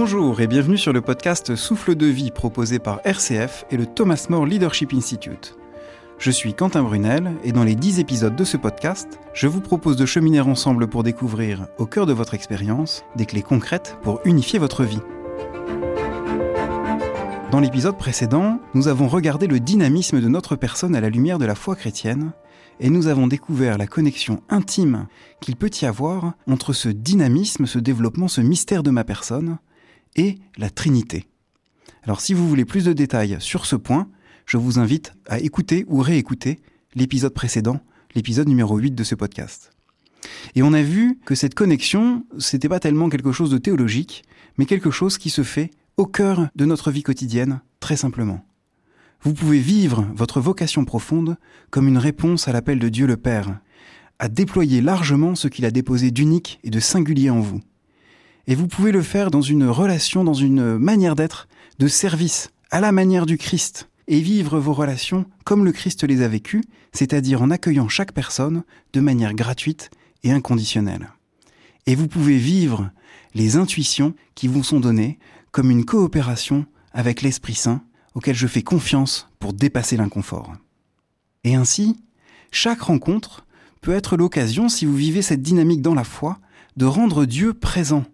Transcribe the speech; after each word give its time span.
Bonjour 0.00 0.40
et 0.40 0.46
bienvenue 0.46 0.78
sur 0.78 0.92
le 0.92 1.00
podcast 1.00 1.56
Souffle 1.56 1.96
de 1.96 2.06
vie 2.06 2.30
proposé 2.30 2.78
par 2.78 3.00
RCF 3.04 3.64
et 3.72 3.76
le 3.76 3.84
Thomas 3.84 4.28
More 4.30 4.46
Leadership 4.46 4.92
Institute. 4.94 5.58
Je 6.20 6.30
suis 6.30 6.54
Quentin 6.54 6.84
Brunel 6.84 7.32
et 7.42 7.50
dans 7.50 7.64
les 7.64 7.74
10 7.74 7.98
épisodes 7.98 8.36
de 8.36 8.44
ce 8.44 8.56
podcast, 8.56 9.18
je 9.34 9.48
vous 9.48 9.60
propose 9.60 9.96
de 9.96 10.06
cheminer 10.06 10.38
ensemble 10.38 10.86
pour 10.86 11.02
découvrir, 11.02 11.66
au 11.78 11.86
cœur 11.86 12.06
de 12.06 12.12
votre 12.12 12.34
expérience, 12.34 13.04
des 13.16 13.26
clés 13.26 13.42
concrètes 13.42 13.98
pour 14.02 14.20
unifier 14.24 14.60
votre 14.60 14.84
vie. 14.84 15.00
Dans 17.50 17.58
l'épisode 17.58 17.98
précédent, 17.98 18.60
nous 18.74 18.86
avons 18.86 19.08
regardé 19.08 19.48
le 19.48 19.58
dynamisme 19.58 20.20
de 20.20 20.28
notre 20.28 20.54
personne 20.54 20.94
à 20.94 21.00
la 21.00 21.10
lumière 21.10 21.40
de 21.40 21.44
la 21.44 21.56
foi 21.56 21.74
chrétienne 21.74 22.30
et 22.78 22.88
nous 22.88 23.08
avons 23.08 23.26
découvert 23.26 23.78
la 23.78 23.88
connexion 23.88 24.44
intime 24.48 25.08
qu'il 25.40 25.56
peut 25.56 25.72
y 25.82 25.86
avoir 25.86 26.34
entre 26.46 26.72
ce 26.72 26.88
dynamisme, 26.88 27.66
ce 27.66 27.80
développement, 27.80 28.28
ce 28.28 28.40
mystère 28.40 28.84
de 28.84 28.90
ma 28.90 29.02
personne 29.02 29.58
et 30.16 30.38
la 30.56 30.70
Trinité. 30.70 31.26
Alors 32.02 32.20
si 32.20 32.34
vous 32.34 32.48
voulez 32.48 32.64
plus 32.64 32.84
de 32.84 32.92
détails 32.92 33.36
sur 33.40 33.66
ce 33.66 33.76
point, 33.76 34.08
je 34.46 34.56
vous 34.56 34.78
invite 34.78 35.12
à 35.26 35.38
écouter 35.40 35.84
ou 35.88 36.00
réécouter 36.00 36.58
l'épisode 36.94 37.34
précédent, 37.34 37.80
l'épisode 38.14 38.48
numéro 38.48 38.78
8 38.78 38.92
de 38.92 39.04
ce 39.04 39.14
podcast. 39.14 39.72
Et 40.54 40.62
on 40.62 40.72
a 40.72 40.82
vu 40.82 41.18
que 41.24 41.34
cette 41.34 41.54
connexion, 41.54 42.24
c'était 42.38 42.68
pas 42.68 42.80
tellement 42.80 43.08
quelque 43.08 43.32
chose 43.32 43.50
de 43.50 43.58
théologique, 43.58 44.24
mais 44.56 44.66
quelque 44.66 44.90
chose 44.90 45.18
qui 45.18 45.30
se 45.30 45.42
fait 45.42 45.70
au 45.96 46.06
cœur 46.06 46.48
de 46.56 46.64
notre 46.64 46.90
vie 46.90 47.02
quotidienne, 47.02 47.60
très 47.80 47.96
simplement. 47.96 48.44
Vous 49.22 49.34
pouvez 49.34 49.58
vivre 49.58 50.08
votre 50.14 50.40
vocation 50.40 50.84
profonde 50.84 51.36
comme 51.70 51.88
une 51.88 51.98
réponse 51.98 52.48
à 52.48 52.52
l'appel 52.52 52.78
de 52.78 52.88
Dieu 52.88 53.06
le 53.06 53.16
Père, 53.16 53.60
à 54.18 54.28
déployer 54.28 54.80
largement 54.80 55.34
ce 55.34 55.48
qu'il 55.48 55.64
a 55.64 55.70
déposé 55.70 56.10
d'unique 56.10 56.60
et 56.64 56.70
de 56.70 56.80
singulier 56.80 57.30
en 57.30 57.40
vous. 57.40 57.60
Et 58.48 58.54
vous 58.54 58.66
pouvez 58.66 58.92
le 58.92 59.02
faire 59.02 59.30
dans 59.30 59.42
une 59.42 59.68
relation, 59.68 60.24
dans 60.24 60.32
une 60.32 60.78
manière 60.78 61.14
d'être, 61.14 61.48
de 61.78 61.86
service, 61.86 62.50
à 62.70 62.80
la 62.80 62.92
manière 62.92 63.26
du 63.26 63.36
Christ, 63.36 63.90
et 64.08 64.20
vivre 64.20 64.58
vos 64.58 64.72
relations 64.72 65.26
comme 65.44 65.66
le 65.66 65.72
Christ 65.72 66.02
les 66.04 66.22
a 66.22 66.28
vécues, 66.28 66.64
c'est-à-dire 66.92 67.42
en 67.42 67.50
accueillant 67.50 67.90
chaque 67.90 68.12
personne 68.12 68.64
de 68.94 69.00
manière 69.00 69.34
gratuite 69.34 69.90
et 70.24 70.32
inconditionnelle. 70.32 71.10
Et 71.84 71.94
vous 71.94 72.08
pouvez 72.08 72.38
vivre 72.38 72.90
les 73.34 73.56
intuitions 73.56 74.14
qui 74.34 74.48
vous 74.48 74.64
sont 74.64 74.80
données 74.80 75.18
comme 75.52 75.70
une 75.70 75.84
coopération 75.84 76.64
avec 76.94 77.20
l'Esprit 77.20 77.54
Saint 77.54 77.82
auquel 78.14 78.34
je 78.34 78.46
fais 78.46 78.62
confiance 78.62 79.28
pour 79.40 79.52
dépasser 79.52 79.98
l'inconfort. 79.98 80.54
Et 81.44 81.54
ainsi, 81.54 82.00
chaque 82.50 82.80
rencontre 82.80 83.44
peut 83.82 83.92
être 83.92 84.16
l'occasion, 84.16 84.70
si 84.70 84.86
vous 84.86 84.96
vivez 84.96 85.20
cette 85.20 85.42
dynamique 85.42 85.82
dans 85.82 85.94
la 85.94 86.04
foi, 86.04 86.38
de 86.78 86.86
rendre 86.86 87.26
Dieu 87.26 87.52
présent, 87.52 88.04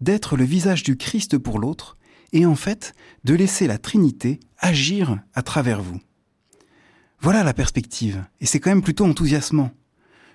d'être 0.00 0.36
le 0.36 0.44
visage 0.44 0.82
du 0.82 0.96
Christ 0.96 1.38
pour 1.38 1.58
l'autre, 1.58 1.96
et 2.32 2.46
en 2.46 2.56
fait 2.56 2.94
de 3.24 3.34
laisser 3.34 3.66
la 3.66 3.78
Trinité 3.78 4.40
agir 4.58 5.18
à 5.34 5.42
travers 5.42 5.82
vous. 5.82 6.00
Voilà 7.20 7.42
la 7.42 7.54
perspective, 7.54 8.24
et 8.40 8.46
c'est 8.46 8.60
quand 8.60 8.70
même 8.70 8.82
plutôt 8.82 9.06
enthousiasmant. 9.06 9.70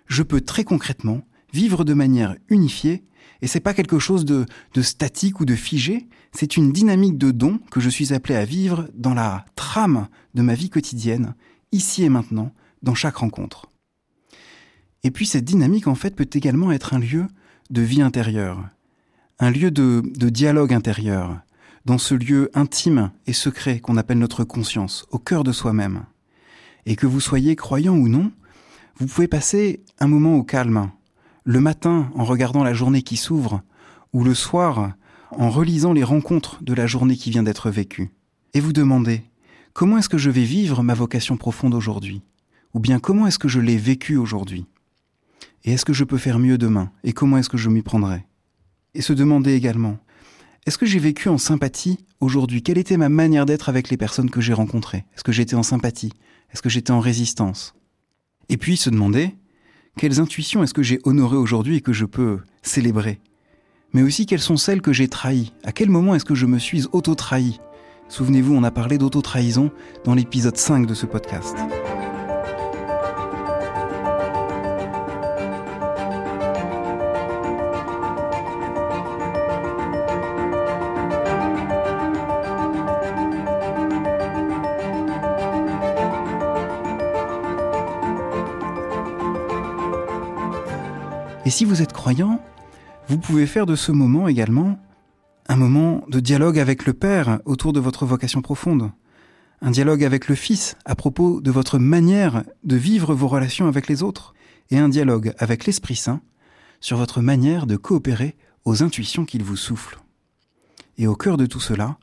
Je 0.08 0.24
peux 0.24 0.42
très 0.42 0.64
concrètement 0.64 1.22
vivre 1.54 1.84
de 1.84 1.94
manière 1.94 2.36
unifiée 2.50 3.04
et 3.42 3.48
c'est 3.48 3.60
pas 3.60 3.74
quelque 3.74 4.00
chose 4.00 4.26
de, 4.26 4.46
de 4.74 4.82
statique 4.82 5.40
ou 5.40 5.46
de 5.46 5.56
figé, 5.56 6.08
c'est 6.32 6.58
une 6.58 6.72
dynamique 6.72 7.18
de 7.18 7.32
don 7.32 7.60
que 7.72 7.80
je 7.80 7.90
suis 7.90 8.14
appelé 8.14 8.36
à 8.36 8.46
vivre 8.46 8.88
dans 8.94 9.14
la 9.14 9.46
trame 9.56 10.08
de 10.36 10.42
ma 10.42 10.54
vie 10.54 10.70
quotidienne, 10.70 11.36
ici 11.72 12.04
et 12.04 12.10
maintenant, 12.10 12.54
dans 12.84 12.94
chaque 12.94 13.18
rencontre. 13.18 13.68
Et 15.04 15.12
puis 15.12 15.26
cette 15.26 15.46
dynamique, 15.46 15.88
en 15.88 15.96
fait, 15.96 16.16
peut 16.16 16.30
également 16.32 16.72
être 16.72 16.94
un 16.94 17.00
lieu 17.00 17.26
de 17.72 17.82
vie 17.82 18.02
intérieure, 18.02 18.70
un 19.42 19.50
lieu 19.50 19.72
de, 19.72 20.04
dialogue 20.30 20.72
intérieur, 20.72 21.40
dans 21.86 21.98
ce 21.98 22.14
lieu 22.14 22.52
intime 22.54 23.10
et 23.26 23.34
secret 23.34 23.80
qu'on 23.80 23.98
appelle 23.98 24.20
notre 24.20 24.44
conscience, 24.44 25.08
au 25.10 25.18
cœur 25.18 25.44
de 25.44 25.52
soi-même. 25.52 26.04
Et 26.86 26.96
que 26.96 27.08
vous 27.08 27.20
soyez 27.20 27.56
croyant 27.56 27.96
ou 27.96 28.08
non, 28.08 28.32
vous 28.98 29.08
pouvez 29.08 29.28
passer 29.28 29.82
un 30.00 30.08
moment 30.08 30.36
au 30.36 30.44
calme, 30.44 30.92
le 31.44 31.60
matin 31.60 32.12
en 32.16 32.24
regardant 32.24 32.64
la 32.64 32.76
journée 32.76 33.02
qui 33.02 33.18
s'ouvre, 33.18 33.64
ou 34.14 34.24
le 34.24 34.36
soir 34.36 34.94
en 35.32 35.50
relisant 35.50 35.92
les 35.92 36.04
rencontres 36.04 36.64
de 36.64 36.76
la 36.76 36.86
journée 36.86 37.16
qui 37.16 37.32
vient 37.32 37.44
d'être 37.44 37.72
vécue, 37.72 38.12
et 38.54 38.60
vous 38.60 38.74
demandez 38.74 39.24
comment 39.74 39.98
est-ce 39.98 40.10
que 40.10 40.20
je 40.20 40.30
vais 40.30 40.44
vivre 40.44 40.84
ma 40.84 40.94
vocation 40.94 41.36
profonde 41.36 41.74
aujourd'hui? 41.74 42.22
Ou 42.76 42.80
bien 42.80 43.00
comment 43.00 43.26
est-ce 43.26 43.40
que 43.40 43.48
je 43.48 43.60
l'ai 43.60 43.78
vécue 43.78 44.18
aujourd'hui? 44.18 44.68
Et 45.64 45.74
est-ce 45.74 45.86
que 45.86 45.94
je 45.94 46.04
peux 46.04 46.20
faire 46.20 46.38
mieux 46.38 46.60
demain? 46.60 46.92
Et 47.04 47.14
comment 47.14 47.40
est-ce 47.40 47.50
que 47.50 47.58
je 47.58 47.70
m'y 47.70 47.82
prendrai? 47.82 48.24
Et 48.94 49.02
se 49.02 49.14
demander 49.14 49.54
également 49.54 49.98
est-ce 50.68 50.78
que 50.78 50.86
j'ai 50.86 51.00
vécu 51.00 51.28
en 51.28 51.40
sympathie 51.40 52.06
aujourd'hui? 52.20 52.62
Quelle 52.62 52.78
était 52.78 52.98
ma 52.98 53.10
manière 53.10 53.48
d'être 53.48 53.68
avec 53.68 53.90
les 53.90 53.98
personnes 53.98 54.30
que 54.30 54.42
j'ai 54.42 54.54
rencontrées? 54.54 55.06
Est-ce 55.16 55.24
que 55.24 55.32
j'étais 55.32 55.56
en 55.56 55.64
sympathie? 55.64 56.14
Est-ce 56.54 56.62
que 56.62 56.70
j'étais 56.70 56.92
en 56.92 57.00
résistance? 57.00 57.74
Et 58.50 58.58
puis 58.58 58.78
se 58.78 58.92
demander 58.92 59.36
quelles 59.98 60.20
intuitions 60.20 60.62
est-ce 60.62 60.74
que 60.74 60.84
j'ai 60.84 61.00
honorées 61.04 61.38
aujourd'hui 61.38 61.78
et 61.78 61.82
que 61.82 61.94
je 61.94 62.06
peux 62.06 62.40
célébrer? 62.62 63.20
Mais 63.94 64.04
aussi 64.04 64.26
quelles 64.26 64.40
sont 64.40 64.58
celles 64.58 64.82
que 64.82 64.94
j'ai 64.94 65.08
trahies? 65.08 65.52
À 65.64 65.72
quel 65.72 65.90
moment 65.90 66.14
est-ce 66.14 66.26
que 66.26 66.36
je 66.36 66.46
me 66.46 66.60
suis 66.60 66.86
auto-trahi? 66.92 67.60
Souvenez-vous, 68.08 68.54
on 68.54 68.64
a 68.64 68.72
parlé 68.72 68.98
d'auto-trahison 68.98 69.72
dans 70.04 70.14
l'épisode 70.14 70.58
5 70.58 70.86
de 70.86 70.94
ce 70.94 71.06
podcast. 71.08 71.56
Et 91.44 91.50
si 91.50 91.66
vous 91.66 91.82
êtes 91.82 91.94
croyant, 91.94 92.40
vous 93.08 93.18
pouvez 93.18 93.48
faire 93.48 93.66
de 93.66 93.76
ce 93.76 93.92
moment 93.92 94.28
également 94.28 94.80
un 95.48 95.56
moment 95.56 96.06
de 96.08 96.20
dialogue 96.20 96.60
avec 96.60 96.86
le 96.86 96.94
Père 96.94 97.40
autour 97.46 97.74
de 97.74 97.80
votre 97.80 98.06
vocation 98.06 98.44
profonde, 98.44 98.92
un 99.62 99.72
dialogue 99.72 100.04
avec 100.04 100.28
le 100.28 100.36
Fils 100.36 100.76
à 100.86 100.94
propos 100.94 101.42
de 101.42 101.50
votre 101.50 101.80
manière 101.80 102.44
de 102.64 102.76
vivre 102.76 103.16
vos 103.16 103.28
relations 103.28 103.68
avec 103.68 103.88
les 103.88 104.04
autres, 104.04 104.36
et 104.70 104.78
un 104.78 104.88
dialogue 104.88 105.34
avec 105.40 105.66
l'Esprit 105.66 105.96
Saint 105.96 106.22
sur 106.80 106.98
votre 106.98 107.22
manière 107.22 107.66
de 107.66 107.76
coopérer 107.76 108.38
aux 108.64 108.84
intuitions 108.84 109.26
qu'il 109.26 109.44
vous 109.44 109.58
souffle. 109.58 110.00
Et 110.98 111.08
au 111.08 111.16
cœur 111.16 111.38
de 111.38 111.48
tout 111.48 111.60
cela, 111.60 111.98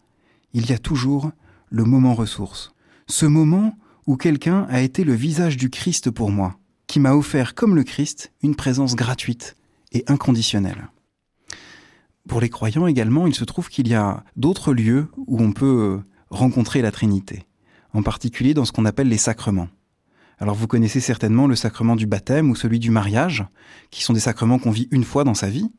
il 0.53 0.69
y 0.69 0.72
a 0.72 0.78
toujours 0.78 1.31
le 1.71 1.84
moment 1.84 2.15
ressource, 2.15 2.75
ce 3.06 3.25
moment 3.25 3.78
où 4.06 4.16
quelqu'un 4.16 4.66
a 4.69 4.81
été 4.81 5.04
le 5.04 5.15
visage 5.15 5.56
du 5.56 5.71
Christ 5.71 6.10
pour 6.10 6.31
moi, 6.31 6.59
qui 6.88 6.99
m'a 6.99 7.15
offert, 7.15 7.54
comme 7.54 7.76
le 7.76 7.84
Christ, 7.84 8.32
une 8.43 8.56
présence 8.56 8.97
gratuite 8.97 9.56
et 9.93 10.03
inconditionnelle. 10.09 10.88
Pour 12.26 12.41
les 12.41 12.49
croyants 12.49 12.87
également, 12.87 13.26
il 13.26 13.34
se 13.34 13.44
trouve 13.44 13.69
qu'il 13.69 13.88
y 13.88 13.94
a 13.94 14.25
d'autres 14.37 14.72
lieux 14.72 15.06
où 15.16 15.41
on 15.41 15.53
peut 15.53 16.00
rencontrer 16.31 16.82
la 16.82 16.91
Trinité, 16.91 17.47
en 17.93 18.03
particulier 18.03 18.54
dans 18.54 18.65
ce 18.65 18.72
qu'on 18.72 18.84
appelle 18.84 19.09
les 19.09 19.19
sacrements. 19.19 19.69
Alors 20.38 20.54
vous 20.54 20.66
connaissez 20.66 21.00
certainement 21.00 21.47
le 21.47 21.56
sacrement 21.56 21.97
du 21.97 22.06
baptême 22.06 22.50
ou 22.50 22.54
celui 22.54 22.78
du 22.78 22.91
mariage, 22.91 23.44
qui 23.91 24.03
sont 24.03 24.12
des 24.12 24.21
sacrements 24.21 24.59
qu'on 24.59 24.71
vit 24.71 24.88
une 24.91 25.04
fois 25.04 25.25
dans 25.25 25.34
sa 25.34 25.48
vie. 25.48 25.71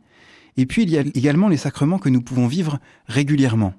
Et 0.57 0.65
puis 0.65 0.83
il 0.83 0.89
y 0.89 0.97
a 0.97 1.01
également 1.01 1.47
les 1.47 1.57
sacrements 1.57 1.99
que 1.99 2.09
nous 2.09 2.21
pouvons 2.21 2.47
vivre 2.47 2.79
régulièrement. 3.07 3.73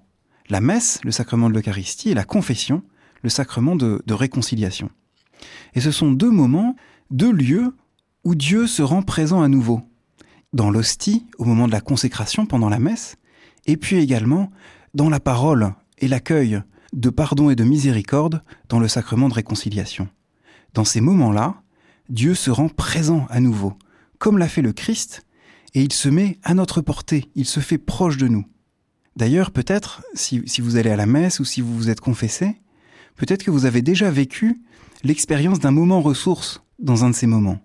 La 0.48 0.60
messe, 0.60 1.00
le 1.04 1.12
sacrement 1.12 1.48
de 1.48 1.54
l'Eucharistie, 1.54 2.10
et 2.10 2.14
la 2.14 2.24
confession, 2.24 2.82
le 3.22 3.28
sacrement 3.28 3.76
de, 3.76 4.02
de 4.06 4.14
réconciliation. 4.14 4.90
Et 5.74 5.80
ce 5.80 5.90
sont 5.90 6.10
deux 6.10 6.30
moments 6.30 6.76
deux 7.10 7.32
lieux 7.32 7.76
où 8.24 8.34
Dieu 8.34 8.66
se 8.66 8.82
rend 8.82 9.02
présent 9.02 9.42
à 9.42 9.48
nouveau. 9.48 9.82
Dans 10.52 10.70
l'hostie, 10.70 11.26
au 11.38 11.44
moment 11.44 11.66
de 11.66 11.72
la 11.72 11.80
consécration 11.80 12.46
pendant 12.46 12.68
la 12.68 12.78
messe, 12.78 13.16
et 13.66 13.76
puis 13.76 13.96
également 13.96 14.50
dans 14.94 15.08
la 15.08 15.20
parole 15.20 15.74
et 15.98 16.08
l'accueil 16.08 16.62
de 16.92 17.10
pardon 17.10 17.50
et 17.50 17.56
de 17.56 17.64
miséricorde 17.64 18.42
dans 18.68 18.80
le 18.80 18.88
sacrement 18.88 19.28
de 19.28 19.34
réconciliation. 19.34 20.08
Dans 20.74 20.84
ces 20.84 21.00
moments-là, 21.00 21.62
Dieu 22.08 22.34
se 22.34 22.50
rend 22.50 22.68
présent 22.68 23.26
à 23.30 23.40
nouveau, 23.40 23.74
comme 24.18 24.38
l'a 24.38 24.48
fait 24.48 24.62
le 24.62 24.72
Christ, 24.72 25.24
et 25.74 25.82
il 25.82 25.92
se 25.92 26.08
met 26.08 26.38
à 26.42 26.54
notre 26.54 26.80
portée, 26.80 27.30
il 27.36 27.44
se 27.44 27.60
fait 27.60 27.78
proche 27.78 28.16
de 28.16 28.26
nous. 28.26 28.44
D'ailleurs, 29.16 29.52
peut-être, 29.52 30.02
si, 30.14 30.42
si, 30.46 30.60
vous 30.60 30.76
allez 30.76 30.90
à 30.90 30.96
la 30.96 31.06
messe 31.06 31.40
ou 31.40 31.44
si 31.44 31.60
vous 31.60 31.76
vous 31.76 31.90
êtes 31.90 32.00
confessé, 32.00 32.60
peut-être 33.16 33.44
que 33.44 33.50
vous 33.50 33.66
avez 33.66 33.82
déjà 33.82 34.10
vécu 34.10 34.60
l'expérience 35.02 35.58
d'un 35.58 35.70
moment 35.70 36.00
ressource 36.00 36.62
dans 36.78 37.04
un 37.04 37.10
de 37.10 37.14
ces 37.14 37.26
moments. 37.26 37.60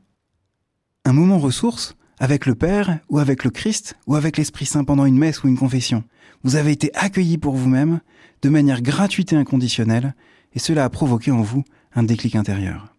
Un 1.03 1.13
moment 1.13 1.39
ressource 1.39 1.95
avec 2.19 2.45
le 2.45 2.55
Père 2.55 2.99
ou 3.09 3.19
avec 3.19 3.43
le 3.43 3.49
Christ 3.49 3.95
ou 4.07 4.15
avec 4.15 4.37
l'Esprit 4.37 4.65
Saint 4.65 4.83
pendant 4.83 5.05
une 5.05 5.17
messe 5.17 5.43
ou 5.43 5.47
une 5.47 5.57
confession. 5.57 6.03
Vous 6.43 6.55
avez 6.55 6.71
été 6.71 6.95
accueilli 6.95 7.37
pour 7.37 7.55
vous-même 7.55 7.99
de 8.41 8.49
manière 8.49 8.81
gratuite 8.81 9.33
et 9.33 9.35
inconditionnelle 9.35 10.15
et 10.53 10.59
cela 10.59 10.85
a 10.85 10.89
provoqué 10.89 11.31
en 11.31 11.41
vous 11.41 11.63
un 11.93 12.03
déclic 12.03 12.35
intérieur. 12.35 12.93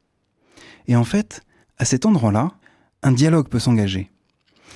Et 0.86 0.96
en 0.96 1.04
fait, 1.04 1.42
à 1.78 1.84
cet 1.84 2.06
endroit-là, 2.06 2.52
un 3.02 3.12
dialogue 3.12 3.48
peut 3.48 3.58
s'engager. 3.58 4.10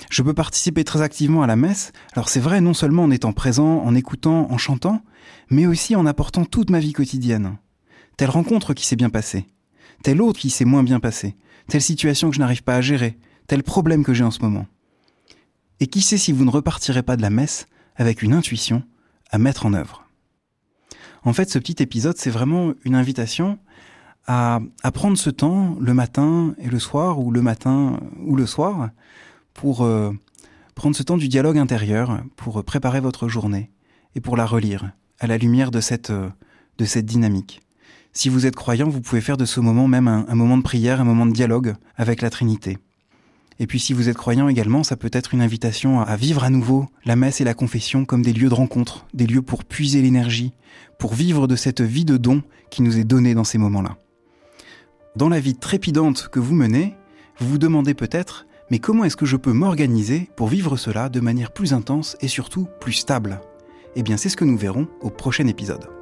Je 0.09 0.23
peux 0.23 0.33
participer 0.33 0.83
très 0.83 1.01
activement 1.01 1.43
à 1.43 1.47
la 1.47 1.55
messe, 1.55 1.91
alors 2.13 2.29
c'est 2.29 2.39
vrai 2.39 2.61
non 2.61 2.73
seulement 2.73 3.03
en 3.03 3.11
étant 3.11 3.33
présent, 3.33 3.83
en 3.83 3.93
écoutant, 3.93 4.51
en 4.51 4.57
chantant, 4.57 5.03
mais 5.49 5.67
aussi 5.67 5.95
en 5.95 6.07
apportant 6.07 6.45
toute 6.45 6.71
ma 6.71 6.79
vie 6.79 6.93
quotidienne. 6.93 7.57
Telle 8.21 8.29
rencontre 8.29 8.75
qui 8.75 8.85
s'est 8.85 8.95
bien 8.95 9.09
passée, 9.09 9.47
telle 10.03 10.21
autre 10.21 10.39
qui 10.39 10.51
s'est 10.51 10.63
moins 10.63 10.83
bien 10.83 10.99
passée, 10.99 11.35
telle 11.67 11.81
situation 11.81 12.29
que 12.29 12.35
je 12.35 12.39
n'arrive 12.39 12.61
pas 12.61 12.75
à 12.75 12.79
gérer, 12.81 13.17
tel 13.47 13.63
problème 13.63 14.03
que 14.03 14.13
j'ai 14.13 14.23
en 14.23 14.29
ce 14.29 14.43
moment. 14.43 14.67
Et 15.79 15.87
qui 15.87 16.01
sait 16.01 16.19
si 16.19 16.31
vous 16.31 16.45
ne 16.45 16.51
repartirez 16.51 17.01
pas 17.01 17.17
de 17.17 17.23
la 17.23 17.31
messe 17.31 17.65
avec 17.95 18.21
une 18.21 18.33
intuition 18.33 18.83
à 19.31 19.39
mettre 19.39 19.65
en 19.65 19.73
œuvre. 19.73 20.07
En 21.23 21.33
fait, 21.33 21.49
ce 21.49 21.57
petit 21.57 21.81
épisode, 21.81 22.15
c'est 22.15 22.29
vraiment 22.29 22.75
une 22.85 22.93
invitation 22.93 23.57
à, 24.27 24.59
prendre 24.93 25.17
ce 25.17 25.31
temps 25.31 25.75
le 25.79 25.95
matin 25.95 26.53
et 26.59 26.69
le 26.69 26.77
soir, 26.77 27.17
ou 27.17 27.31
le 27.31 27.41
matin 27.41 27.99
ou 28.19 28.35
le 28.35 28.45
soir, 28.45 28.91
pour 29.55 29.81
euh, 29.81 30.11
prendre 30.75 30.95
ce 30.95 31.01
temps 31.01 31.17
du 31.17 31.27
dialogue 31.27 31.57
intérieur, 31.57 32.21
pour 32.35 32.63
préparer 32.63 32.99
votre 32.99 33.27
journée 33.27 33.71
et 34.13 34.21
pour 34.21 34.37
la 34.37 34.45
relire 34.45 34.91
à 35.17 35.25
la 35.25 35.39
lumière 35.39 35.71
de 35.71 35.81
cette, 35.81 36.11
euh, 36.11 36.29
de 36.77 36.85
cette 36.85 37.07
dynamique. 37.07 37.63
Si 38.13 38.27
vous 38.27 38.45
êtes 38.45 38.57
croyant, 38.57 38.89
vous 38.89 38.99
pouvez 38.99 39.21
faire 39.21 39.37
de 39.37 39.45
ce 39.45 39.61
moment 39.61 39.87
même 39.87 40.07
un, 40.07 40.35
moment 40.35 40.57
de 40.57 40.63
prière, 40.63 40.99
un 40.99 41.05
moment 41.05 41.25
de 41.25 41.31
dialogue 41.31 41.75
avec 41.95 42.21
la 42.21 42.29
Trinité. 42.29 42.77
Et 43.59 43.67
puis 43.67 43.79
si 43.79 43.93
vous 43.93 44.09
êtes 44.09 44.17
croyant 44.17 44.49
également, 44.49 44.83
ça 44.83 44.97
peut 44.97 45.09
être 45.13 45.33
une 45.33 45.41
invitation 45.41 46.01
à 46.01 46.17
vivre 46.17 46.43
à 46.43 46.49
nouveau 46.49 46.87
la 47.05 47.15
messe 47.15 47.39
et 47.39 47.45
la 47.45 47.53
confession 47.53 48.03
comme 48.03 48.21
des 48.21 48.33
lieux 48.33 48.49
de 48.49 48.53
rencontre, 48.53 49.05
des 49.13 49.27
lieux 49.27 49.41
pour 49.41 49.63
puiser 49.63 50.01
l'énergie, 50.01 50.51
pour 50.99 51.13
vivre 51.13 51.47
de 51.47 51.55
cette 51.55 51.79
vie 51.79 52.03
de 52.03 52.17
don 52.17 52.43
qui 52.69 52.81
nous 52.81 52.97
est 52.97 53.05
donnée 53.05 53.33
dans 53.33 53.45
ces 53.45 53.57
moments-là. 53.57 53.97
Dans 55.15 55.29
la 55.29 55.39
vie 55.39 55.55
trépidante 55.55 56.27
que 56.29 56.39
vous 56.39 56.55
menez, 56.55 56.95
vous 57.37 57.47
vous 57.47 57.57
demandez 57.59 57.93
peut-être, 57.93 58.45
mais 58.71 58.79
comment 58.79 59.05
est-ce 59.05 59.17
que 59.17 59.25
je 59.25 59.37
peux 59.37 59.53
m'organiser 59.53 60.29
pour 60.35 60.47
vivre 60.47 60.75
cela 60.75 61.07
de 61.07 61.19
manière 61.21 61.53
plus 61.53 61.73
intense 61.73 62.17
et 62.19 62.27
surtout 62.27 62.67
plus 62.81 62.93
stable? 62.93 63.39
Eh 63.95 64.03
bien 64.03 64.17
c'est 64.17 64.29
ce 64.29 64.37
que 64.37 64.45
nous 64.45 64.57
verrons 64.57 64.87
au 65.01 65.09
prochain 65.09 65.47
épisode. 65.47 66.00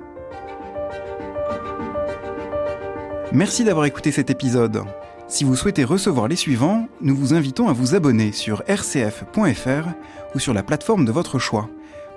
Merci 3.31 3.63
d'avoir 3.63 3.85
écouté 3.85 4.11
cet 4.11 4.31
épisode. 4.31 4.83
Si 5.27 5.43
vous 5.43 5.55
souhaitez 5.55 5.83
recevoir 5.83 6.27
les 6.27 6.35
suivants, 6.35 6.87
nous 7.01 7.15
vous 7.15 7.35
invitons 7.35 7.67
à 7.67 7.73
vous 7.73 7.93
abonner 7.93 8.31
sur 8.31 8.63
rcf.fr 8.67 9.89
ou 10.33 10.39
sur 10.39 10.51
la 10.55 10.63
plateforme 10.63 11.05
de 11.05 11.11
votre 11.11 11.37
choix. 11.37 11.69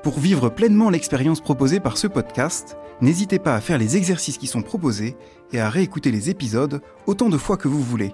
Pour 0.03 0.19
vivre 0.19 0.49
pleinement 0.49 0.89
l'expérience 0.89 1.43
proposée 1.43 1.81
par 1.81 1.99
ce 1.99 2.07
podcast, 2.07 2.79
n'hésitez 3.03 3.39
pas 3.39 3.55
à 3.55 3.61
faire 3.61 3.77
les 3.77 3.99
exercices 3.99 4.39
qui 4.39 4.47
sont 4.47 4.63
proposés 4.63 5.15
et 5.53 5.61
à 5.61 5.69
réécouter 5.69 6.11
les 6.11 6.31
épisodes 6.31 6.81
autant 7.07 7.29
de 7.29 7.37
fois 7.37 7.59
que 7.59 7.69
vous 7.69 7.83
voulez. 7.83 8.13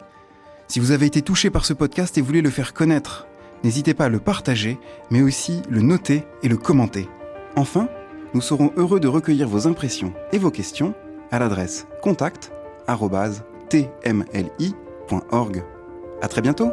Si 0.67 0.81
vous 0.81 0.91
avez 0.91 1.07
été 1.07 1.23
touché 1.23 1.51
par 1.51 1.65
ce 1.65 1.75
podcast 1.75 2.19
et 2.19 2.21
voulez 2.21 2.43
le 2.43 2.51
faire 2.51 2.75
connaître, 2.75 3.29
n'hésitez 3.63 3.95
pas 3.95 4.07
à 4.07 4.11
le 4.11 4.19
partager, 4.19 4.77
mais 5.13 5.23
aussi 5.23 5.63
le 5.71 5.83
noter 5.83 6.25
et 6.43 6.49
le 6.49 6.57
commenter. 6.57 7.09
Enfin, 7.55 7.89
nous 8.35 8.41
serons 8.41 8.73
heureux 8.77 8.99
de 8.99 9.09
recueillir 9.09 9.49
vos 9.49 9.69
impressions 9.69 10.15
et 10.33 10.39
vos 10.39 10.51
questions 10.51 10.95
à 11.31 11.39
l'adresse 11.39 11.87
contact@tmli.org. 12.97 15.65
À 16.21 16.29
très 16.29 16.43
bientôt. 16.43 16.71